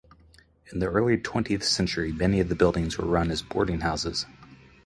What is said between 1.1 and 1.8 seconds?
twentieth